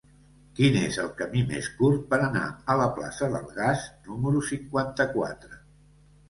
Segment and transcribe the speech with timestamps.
[0.59, 5.63] Quin és el camí més curt per anar a la plaça del Gas número cinquanta-quatre?